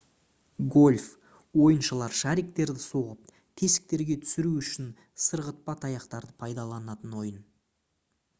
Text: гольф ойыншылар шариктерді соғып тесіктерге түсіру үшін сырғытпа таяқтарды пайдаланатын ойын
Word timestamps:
гольф 0.75 1.03
ойыншылар 1.65 2.15
шариктерді 2.21 2.85
соғып 2.85 3.35
тесіктерге 3.63 4.17
түсіру 4.23 4.55
үшін 4.63 4.89
сырғытпа 5.27 5.77
таяқтарды 5.85 6.37
пайдаланатын 6.43 7.17
ойын 7.23 7.39